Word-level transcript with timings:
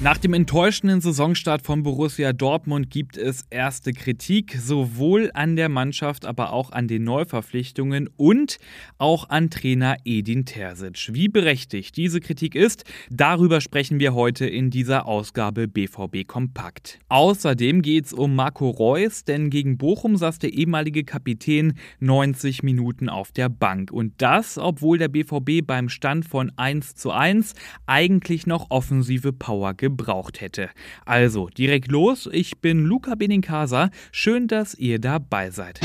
Nach 0.00 0.16
dem 0.16 0.32
enttäuschenden 0.32 1.00
Saisonstart 1.00 1.62
von 1.62 1.82
Borussia 1.82 2.32
Dortmund 2.32 2.88
gibt 2.88 3.16
es 3.16 3.44
erste 3.50 3.92
Kritik, 3.92 4.56
sowohl 4.56 5.32
an 5.34 5.56
der 5.56 5.68
Mannschaft, 5.68 6.24
aber 6.24 6.52
auch 6.52 6.70
an 6.70 6.86
den 6.86 7.02
Neuverpflichtungen 7.02 8.08
und 8.16 8.58
auch 8.98 9.28
an 9.28 9.50
Trainer 9.50 9.96
Edin 10.04 10.44
Terzic. 10.44 11.12
Wie 11.12 11.26
berechtigt 11.26 11.96
diese 11.96 12.20
Kritik 12.20 12.54
ist, 12.54 12.84
darüber 13.10 13.60
sprechen 13.60 13.98
wir 13.98 14.14
heute 14.14 14.46
in 14.46 14.70
dieser 14.70 15.06
Ausgabe 15.06 15.66
BVB 15.66 16.28
Kompakt. 16.28 17.00
Außerdem 17.08 17.82
geht 17.82 18.06
es 18.06 18.12
um 18.12 18.36
Marco 18.36 18.70
Reus, 18.70 19.24
denn 19.24 19.50
gegen 19.50 19.78
Bochum 19.78 20.16
saß 20.16 20.38
der 20.38 20.52
ehemalige 20.52 21.02
Kapitän 21.02 21.72
90 21.98 22.62
Minuten 22.62 23.08
auf 23.08 23.32
der 23.32 23.48
Bank. 23.48 23.90
Und 23.90 24.14
das, 24.18 24.58
obwohl 24.58 24.98
der 24.98 25.08
BVB 25.08 25.66
beim 25.66 25.88
Stand 25.88 26.24
von 26.24 26.52
1 26.54 26.94
zu 26.94 27.10
1 27.10 27.54
eigentlich 27.86 28.46
noch 28.46 28.70
offensive 28.70 29.32
Power 29.32 29.74
gebracht 29.74 29.88
gebraucht 29.98 30.40
hätte. 30.40 30.70
Also 31.04 31.48
direkt 31.48 31.90
los, 31.90 32.28
ich 32.32 32.60
bin 32.60 32.84
Luca 32.84 33.14
Benincasa, 33.14 33.90
schön, 34.12 34.46
dass 34.46 34.74
ihr 34.74 34.98
dabei 34.98 35.50
seid. 35.50 35.80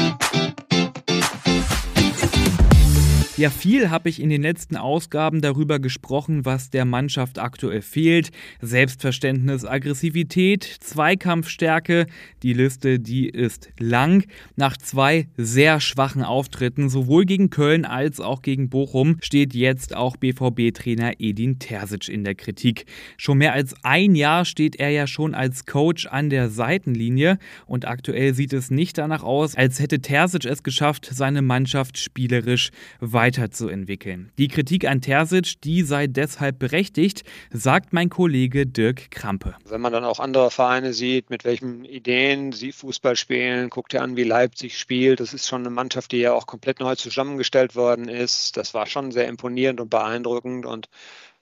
Ja, 3.44 3.50
viel 3.50 3.90
habe 3.90 4.08
ich 4.08 4.22
in 4.22 4.30
den 4.30 4.42
letzten 4.42 4.78
Ausgaben 4.78 5.42
darüber 5.42 5.80
gesprochen, 5.80 6.46
was 6.46 6.70
der 6.70 6.86
Mannschaft 6.86 7.40
aktuell 7.40 7.82
fehlt. 7.82 8.30
Selbstverständnis, 8.62 9.66
Aggressivität, 9.66 10.64
Zweikampfstärke. 10.64 12.06
Die 12.42 12.54
Liste, 12.54 13.02
die 13.02 13.28
ist 13.28 13.74
lang. 13.78 14.24
Nach 14.56 14.78
zwei 14.78 15.28
sehr 15.36 15.82
schwachen 15.82 16.24
Auftritten, 16.24 16.88
sowohl 16.88 17.26
gegen 17.26 17.50
Köln 17.50 17.84
als 17.84 18.22
auch 18.22 18.44
gegen 18.44 18.70
Bochum, 18.70 19.18
steht 19.20 19.54
jetzt 19.54 19.94
auch 19.94 20.16
BVB-Trainer 20.16 21.16
Edin 21.20 21.60
Terzic 21.60 22.08
in 22.08 22.24
der 22.24 22.36
Kritik. 22.36 22.86
Schon 23.18 23.40
mehr 23.40 23.52
als 23.52 23.76
ein 23.84 24.16
Jahr 24.16 24.46
steht 24.46 24.78
er 24.78 24.92
ja 24.92 25.06
schon 25.06 25.36
als 25.36 25.66
Coach 25.66 26.06
an 26.06 26.30
der 26.30 26.48
Seitenlinie 26.50 27.40
und 27.66 27.90
aktuell 27.90 28.34
sieht 28.34 28.54
es 28.54 28.72
nicht 28.72 28.98
danach 28.98 29.24
aus, 29.24 29.56
als 29.56 29.82
hätte 29.82 30.00
Terzic 30.00 30.46
es 30.46 30.64
geschafft, 30.64 31.10
seine 31.12 31.42
Mannschaft 31.42 31.98
spielerisch 31.98 32.72
weiter 33.02 33.33
weiterzuentwickeln. 33.34 34.32
Die 34.38 34.48
Kritik 34.48 34.88
an 34.88 35.02
Terzic, 35.02 35.62
die 35.62 35.84
sei 35.84 36.08
deshalb 36.08 36.60
berechtigt, 36.60 37.24
sagt 37.52 37.94
mein 37.94 38.10
Kollege 38.10 38.66
Dirk 38.66 39.12
Krampe. 39.12 39.56
Wenn 39.68 39.82
man 39.82 39.94
dann 39.94 40.04
auch 40.04 40.20
andere 40.20 40.52
Vereine 40.52 40.94
sieht, 40.94 41.30
mit 41.30 41.44
welchen 41.46 41.86
Ideen 41.86 42.52
sie 42.52 42.72
Fußball 42.72 43.16
spielen, 43.16 43.70
guckt 43.70 43.94
ihr 43.94 44.02
an, 44.02 44.16
wie 44.16 44.24
Leipzig 44.24 44.78
spielt. 44.78 45.20
Das 45.20 45.34
ist 45.34 45.48
schon 45.48 45.62
eine 45.62 45.70
Mannschaft, 45.70 46.12
die 46.12 46.18
ja 46.18 46.34
auch 46.34 46.46
komplett 46.46 46.80
neu 46.80 46.96
zusammengestellt 46.96 47.76
worden 47.76 48.08
ist. 48.08 48.58
Das 48.58 48.74
war 48.74 48.86
schon 48.86 49.12
sehr 49.12 49.28
imponierend 49.28 49.80
und 49.82 49.90
beeindruckend 49.90 50.66
und 50.66 50.88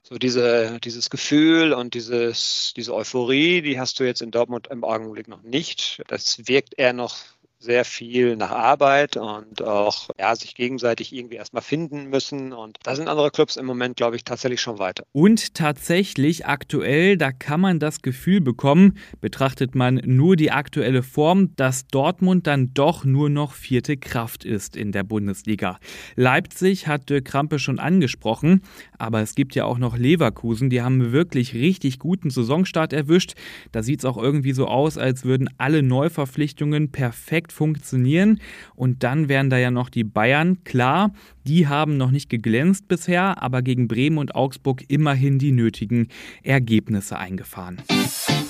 so 0.04 0.18
diese, 0.18 0.80
dieses 0.84 1.10
Gefühl 1.10 1.74
und 1.74 1.94
dieses, 1.94 2.74
diese 2.76 2.94
Euphorie, 2.94 3.62
die 3.62 3.80
hast 3.80 4.00
du 4.00 4.04
jetzt 4.04 4.22
in 4.22 4.32
Dortmund 4.32 4.68
im 4.68 4.84
Augenblick 4.84 5.28
noch 5.28 5.44
nicht. 5.44 6.02
Das 6.08 6.48
wirkt 6.48 6.74
eher 6.78 6.94
noch 6.94 7.18
sehr 7.62 7.86
viel 7.86 8.36
nach 8.36 8.52
Arbeit 8.52 9.18
und 9.18 9.62
auch 9.62 10.10
ja, 10.20 10.36
sich 10.36 10.56
gegenseitig 10.56 11.14
irgendwie 11.14 11.36
erstmal 11.36 11.62
finden 11.62 12.10
müssen. 12.10 12.54
Und 12.54 12.78
da 12.84 12.96
sind 12.96 13.08
andere 13.08 13.32
Clubs 13.32 13.56
im 13.56 13.66
Moment, 13.66 13.98
glaube 13.98 14.16
ich, 14.16 14.24
tatsächlich 14.24 14.62
schon 14.62 14.80
weiter. 14.80 15.04
Und 15.12 15.54
tatsächlich 15.54 16.46
aktuell, 16.46 17.18
da 17.18 17.32
kann 17.32 17.62
man 17.62 17.80
das 17.80 18.02
Gefühl 18.02 18.42
bekommen, 18.42 18.98
betrachtet 19.22 19.76
man 19.76 20.02
nur 20.06 20.36
die 20.36 20.52
aktuelle 20.52 21.04
Form, 21.04 21.56
dass 21.56 21.88
Dortmund 21.88 22.48
dann 22.48 22.74
doch 22.74 23.06
nur 23.06 23.30
noch 23.30 23.54
vierte 23.54 23.96
Kraft 23.98 24.44
ist 24.44 24.76
in 24.76 24.92
der 24.92 25.04
Bundesliga. 25.04 25.80
Leipzig 26.16 26.88
hat 26.88 27.10
Dirk 27.10 27.26
Krampe 27.26 27.60
schon 27.60 27.80
angesprochen, 27.80 28.62
aber 28.98 29.22
es 29.22 29.36
gibt 29.36 29.56
ja 29.56 29.66
auch 29.66 29.78
noch 29.78 29.98
Leverkusen, 29.98 30.70
die 30.70 30.82
haben 30.82 31.12
wirklich 31.12 31.54
richtig 31.54 32.00
guten 32.00 32.30
Saisonstart 32.30 32.92
erwischt. 32.92 33.34
Da 33.72 33.84
sieht 33.84 34.00
es 34.00 34.06
auch 34.06 34.18
irgendwie 34.18 34.54
so 34.54 34.68
aus, 34.68 34.98
als 34.98 35.26
würden 35.26 35.50
alle 35.58 35.84
Neuverpflichtungen 35.84 36.92
perfekt 36.92 37.51
funktionieren. 37.52 38.40
Und 38.76 39.04
dann 39.04 39.30
wären 39.30 39.50
da 39.50 39.58
ja 39.58 39.72
noch 39.72 39.90
die 39.90 40.04
Bayern. 40.04 40.64
Klar, 40.64 41.14
die 41.46 41.68
haben 41.68 41.98
noch 41.98 42.12
nicht 42.12 42.30
geglänzt 42.30 42.88
bisher, 42.88 43.42
aber 43.42 43.62
gegen 43.62 43.88
Bremen 43.88 44.18
und 44.18 44.36
Augsburg 44.36 44.84
immerhin 44.88 45.40
die 45.40 45.52
nötigen 45.52 46.08
Ergebnisse 46.44 47.18
eingefahren. 47.18 47.82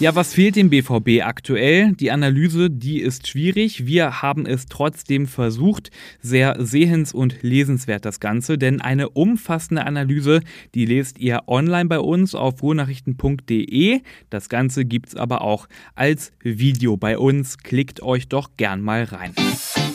Ja, 0.01 0.16
was 0.16 0.34
fehlt 0.34 0.56
dem 0.56 0.72
BVB 0.72 1.22
aktuell? 1.22 1.91
Die 1.91 2.09
Analyse, 2.09 2.72
die 2.72 3.00
ist 3.01 3.28
schwierig. 3.28 3.85
Wir 3.85 4.23
haben 4.23 4.47
es 4.47 4.66
trotzdem 4.66 5.28
versucht. 5.28 5.91
Sehr 6.22 6.56
sehens- 6.66 7.13
und 7.13 7.44
lesenswert 7.44 8.03
das 8.03 8.19
Ganze, 8.19 8.57
denn 8.57 8.81
eine 8.81 9.09
umfassende 9.09 9.85
Analyse, 9.85 10.41
die 10.73 10.85
lest 10.85 11.19
ihr 11.19 11.41
online 11.45 11.88
bei 11.88 12.00
uns 12.00 12.34
auf 12.34 12.63
ruhrnachrichten.de. 12.63 14.01
Das 14.31 14.50
Ganze 14.50 14.85
gibt 14.85 15.09
es 15.09 15.16
aber 15.16 15.41
auch 15.44 15.67
als 15.94 16.31
Video 16.41 16.97
bei 16.97 17.19
uns. 17.19 17.59
Klickt 17.59 18.01
euch 18.01 18.28
doch 18.28 18.50
gern 18.57 18.81
mal 18.81 19.03
rein. 19.03 19.35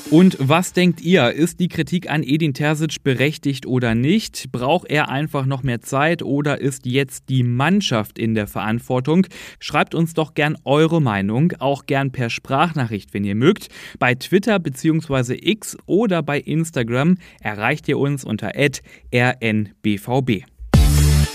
Und 0.09 0.37
was 0.39 0.73
denkt 0.73 1.01
ihr? 1.01 1.33
Ist 1.33 1.59
die 1.59 1.67
Kritik 1.67 2.09
an 2.09 2.23
Edin 2.23 2.55
Terzic 2.55 3.03
berechtigt 3.03 3.67
oder 3.67 3.97
nicht? 3.97 4.53
Braucht 4.53 4.89
er 4.89 5.09
einfach 5.09 5.47
noch 5.47 5.65
mehr 5.65 5.81
Zeit 5.81 6.23
oder 6.23 6.61
ist 6.61 6.87
jetzt 6.87 7.29
die 7.29 7.43
Mannschaft 7.43 8.17
in 8.17 8.37
der 8.37 8.47
Verantwortung? 8.47 9.27
Schreibt 9.59 9.97
uns 9.97 10.15
doch 10.15 10.35
gern 10.35 10.57
eure 10.65 11.03
Meinung, 11.03 11.55
auch 11.59 11.87
gern 11.87 12.13
per 12.13 12.31
Sprachnachricht, 12.31 13.15
wenn 13.15 13.25
ihr 13.25 13.35
mögt. 13.35 13.67
Bei 13.99 14.15
Twitter 14.15 14.61
bzw. 14.61 15.39
X 15.41 15.77
oder 15.87 16.23
bei 16.23 16.39
Instagram 16.39 17.17
erreicht 17.41 17.89
ihr 17.89 17.99
uns 17.99 18.25
unter 18.25 18.53
rnbvb. 18.55 20.45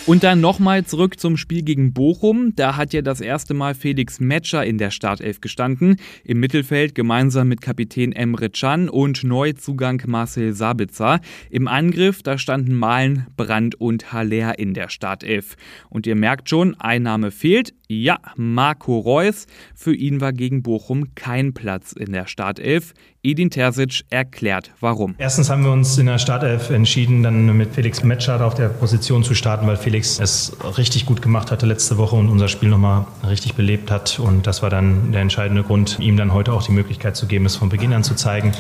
Und 0.08 0.24
dann 0.24 0.42
nochmal 0.42 0.84
zurück 0.84 1.20
zum 1.20 1.38
Spiel 1.38 1.62
gegen 1.62 1.94
Bochum. 1.94 2.54
Da 2.56 2.76
hat 2.76 2.92
ja 2.92 3.04
das 3.04 3.22
erste 3.22 3.54
Mal 3.54 3.76
Felix 3.76 4.20
Metscher 4.20 4.66
in 4.66 4.80
der 4.80 4.90
Startelf 4.90 5.42
gestanden. 5.42 5.98
Im 6.24 6.40
Mittelfeld 6.40 6.96
gemeinsam 6.96 7.48
mit 7.48 7.62
Kapitän 7.62 8.12
Emre 8.12 8.50
Can 8.50 8.90
und 8.90 9.24
Neuzugang 9.24 10.02
Marcel 10.08 10.54
Sabitzer. 10.54 11.20
Im 11.52 11.68
Angriff, 11.68 12.24
da 12.24 12.40
standen 12.40 12.74
Malen, 12.74 13.28
Brandt 13.38 13.76
und 13.76 14.12
Haller 14.12 14.58
in 14.58 14.74
der 14.74 14.90
Startelf. 14.90 15.56
Und 15.90 16.08
ihr 16.08 16.16
merkt 16.16 16.50
schon, 16.50 16.80
Einnahme 16.80 17.30
fehlt. 17.30 17.74
Ja, 17.88 18.20
Marco 18.38 18.98
Reus. 19.00 19.48
Für 19.76 19.94
ihn 19.94 20.20
war 20.22 20.34
gegen 20.34 20.64
Bochum 20.64 21.14
kein 21.14 21.54
Platz 21.54 21.92
in 21.92 22.14
der 22.14 22.26
Startelf. 22.26 22.94
Edin 23.24 23.52
Terzic 23.52 24.04
erklärt, 24.10 24.72
warum. 24.80 25.14
Erstens 25.20 25.50
haben 25.50 25.64
wir 25.64 25.72
uns 25.72 25.98
in 25.98 26.08
der 26.08 26.18
Startelf 26.18 26.72
entschieden, 26.72 27.22
dann 27.22 27.46
mit 27.56 27.76
Felix 27.76 28.02
Metscher 28.02 28.44
auf 28.44 28.56
der 28.56 28.70
Position 28.70 29.24
zu 29.24 29.36
starten, 29.36 29.68
weil 29.68 29.78
Felix 29.78 29.91
es 30.00 30.54
richtig 30.78 31.06
gut 31.06 31.22
gemacht 31.22 31.52
hatte 31.52 31.66
letzte 31.66 31.98
Woche 31.98 32.16
und 32.16 32.30
unser 32.30 32.48
Spiel 32.48 32.70
nochmal 32.70 33.06
richtig 33.28 33.56
belebt 33.56 33.92
hat. 33.92 34.20
Und 34.20 34.48
das 34.48 34.62
war 34.62 34.70
dann 34.70 35.12
der 35.12 35.22
entscheidende 35.22 35.64
Grund, 35.64 36.00
ihm 36.00 36.18
dann 36.18 36.34
heute 36.34 36.54
auch 36.54 36.64
die 36.64 36.72
Möglichkeit 36.72 37.16
zu 37.16 37.28
geben, 37.28 37.46
es 37.46 37.56
von 37.56 37.70
Beginn 37.70 37.94
an 37.94 38.04
zu 38.04 38.16
zeigen. 38.16 38.52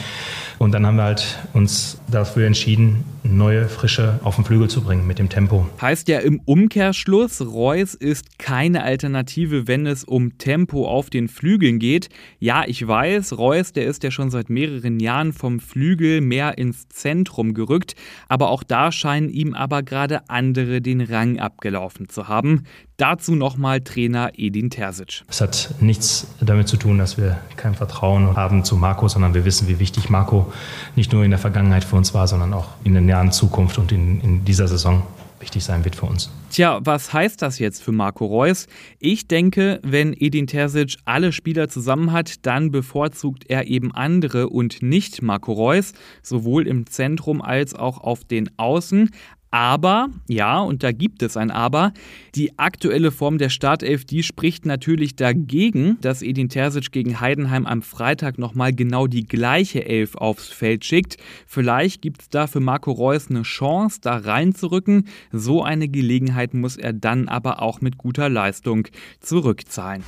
Und 0.57 0.73
dann 0.73 0.85
haben 0.85 0.97
wir 0.97 1.03
halt 1.03 1.39
uns 1.53 1.97
dafür 2.07 2.45
entschieden, 2.45 3.03
neue 3.31 3.67
Frische 3.67 4.19
auf 4.23 4.35
den 4.35 4.45
Flügel 4.45 4.69
zu 4.69 4.81
bringen 4.81 5.07
mit 5.07 5.19
dem 5.19 5.29
Tempo. 5.29 5.67
Heißt 5.81 6.07
ja 6.07 6.19
im 6.19 6.39
Umkehrschluss, 6.45 7.41
Reus 7.41 7.93
ist 7.93 8.39
keine 8.39 8.83
Alternative, 8.83 9.67
wenn 9.67 9.85
es 9.85 10.03
um 10.03 10.37
Tempo 10.37 10.87
auf 10.87 11.09
den 11.09 11.27
Flügeln 11.27 11.79
geht. 11.79 12.09
Ja, 12.39 12.63
ich 12.65 12.87
weiß, 12.87 13.37
Reus, 13.37 13.73
der 13.73 13.85
ist 13.85 14.03
ja 14.03 14.11
schon 14.11 14.29
seit 14.29 14.49
mehreren 14.49 14.99
Jahren 14.99 15.33
vom 15.33 15.59
Flügel 15.59 16.21
mehr 16.21 16.57
ins 16.57 16.87
Zentrum 16.89 17.53
gerückt, 17.53 17.95
aber 18.27 18.49
auch 18.49 18.63
da 18.63 18.91
scheinen 18.91 19.29
ihm 19.29 19.53
aber 19.53 19.83
gerade 19.83 20.29
andere 20.29 20.81
den 20.81 21.01
Rang 21.01 21.39
abgelaufen 21.39 22.09
zu 22.09 22.27
haben. 22.27 22.63
Dazu 22.97 23.33
nochmal 23.33 23.81
Trainer 23.81 24.31
Edin 24.35 24.69
Terzic. 24.69 25.23
Es 25.27 25.41
hat 25.41 25.73
nichts 25.79 26.27
damit 26.39 26.67
zu 26.67 26.77
tun, 26.77 26.99
dass 26.99 27.17
wir 27.17 27.39
kein 27.57 27.73
Vertrauen 27.73 28.35
haben 28.35 28.63
zu 28.63 28.75
Marco, 28.75 29.07
sondern 29.07 29.34
wir 29.34 29.43
wissen, 29.43 29.67
wie 29.67 29.79
wichtig 29.79 30.11
Marco 30.11 30.53
nicht 30.95 31.11
nur 31.11 31.23
in 31.23 31.31
der 31.31 31.39
Vergangenheit 31.39 31.84
für 31.84 31.95
uns 31.95 32.13
war, 32.13 32.27
sondern 32.27 32.53
auch 32.53 32.67
in 32.84 32.93
der 32.93 33.01
nahen 33.22 33.32
Zukunft 33.32 33.78
und 33.78 33.91
in, 33.91 34.20
in 34.22 34.46
dieser 34.46 34.68
Saison 34.68 35.03
wichtig 35.40 35.64
sein 35.64 35.84
wird 35.85 35.96
für 35.96 36.06
uns. 36.06 36.29
Tja, 36.52 36.79
was 36.84 37.14
heißt 37.14 37.41
das 37.41 37.58
jetzt 37.58 37.82
für 37.82 37.91
Marco 37.91 38.26
Reus? 38.26 38.68
Ich 39.00 39.28
denke, 39.28 39.79
wenn 39.84 40.14
Edin 40.14 40.46
Terzic 40.46 40.97
alle 41.06 41.32
Spieler 41.32 41.68
zusammen 41.68 42.12
hat, 42.12 42.46
dann 42.46 42.72
bevorzugt 42.72 43.46
er 43.50 43.68
eben 43.68 43.91
andere 43.91 44.50
und 44.50 44.84
nicht 44.84 45.22
Marco 45.22 45.53
Reus, 45.53 45.94
sowohl 46.22 46.68
im 46.68 46.85
Zentrum 46.85 47.41
als 47.41 47.73
auch 47.73 48.00
auf 48.00 48.23
den 48.23 48.52
Außen. 48.58 49.09
Aber, 49.51 50.09
ja, 50.29 50.59
und 50.59 50.81
da 50.81 50.93
gibt 50.93 51.21
es 51.23 51.35
ein 51.35 51.51
Aber, 51.51 51.91
die 52.35 52.57
aktuelle 52.57 53.11
Form 53.11 53.37
der 53.37 53.49
Startelf, 53.49 54.05
die 54.05 54.23
spricht 54.23 54.65
natürlich 54.65 55.17
dagegen, 55.17 55.97
dass 55.99 56.21
Edin 56.21 56.47
Terzic 56.47 56.93
gegen 56.93 57.19
Heidenheim 57.19 57.65
am 57.65 57.81
Freitag 57.81 58.37
nochmal 58.37 58.73
genau 58.73 59.07
die 59.07 59.25
gleiche 59.25 59.85
Elf 59.85 60.15
aufs 60.15 60.47
Feld 60.47 60.85
schickt. 60.85 61.17
Vielleicht 61.45 62.01
gibt 62.01 62.21
es 62.21 62.29
da 62.29 62.47
für 62.47 62.61
Marco 62.61 62.91
Reus 62.91 63.29
eine 63.29 63.41
Chance, 63.41 63.99
da 64.01 64.15
reinzurücken. 64.15 65.07
So 65.33 65.63
eine 65.63 65.89
Gelegenheit 65.89 66.53
muss 66.53 66.77
er 66.77 66.93
dann 66.93 67.27
aber 67.27 67.61
auch 67.61 67.81
mit 67.81 67.97
guter 67.97 68.29
Leistung 68.29 68.87
zurückzahlen. 69.19 70.03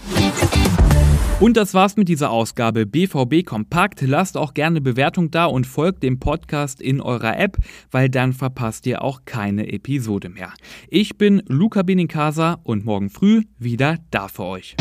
Und 1.44 1.58
das 1.58 1.74
war's 1.74 1.98
mit 1.98 2.08
dieser 2.08 2.30
Ausgabe 2.32 2.86
BVB 2.86 3.46
Kompakt. 3.46 4.00
Lasst 4.00 4.38
auch 4.38 4.54
gerne 4.54 4.80
Bewertung 4.80 5.30
da 5.30 5.44
und 5.44 5.68
folgt 5.68 6.02
dem 6.02 6.18
Podcast 6.18 6.82
in 6.82 7.02
eurer 7.02 7.38
App, 7.38 7.58
weil 7.92 8.08
dann 8.08 8.32
verpasst 8.32 8.88
ihr 8.88 9.02
auch 9.02 9.24
keine 9.26 9.68
Episode 9.68 10.30
mehr. 10.30 10.54
Ich 10.88 11.18
bin 11.18 11.44
Luca 11.50 11.82
Benincasa 11.84 12.62
und 12.64 12.86
morgen 12.86 13.10
früh 13.10 13.42
wieder 13.60 13.98
da 14.10 14.30
für 14.30 14.46
euch. 14.46 14.78